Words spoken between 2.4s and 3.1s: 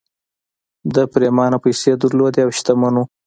او شتمن و